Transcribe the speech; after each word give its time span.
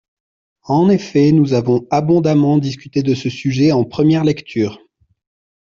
En 0.65 0.89
effet, 0.89 1.31
nous 1.31 1.53
avons 1.53 1.85
abondamment 1.91 2.57
discuté 2.57 3.03
de 3.03 3.13
ce 3.13 3.29
sujet 3.29 3.71
en 3.71 3.83
première 3.83 4.23
lecture. 4.23 4.81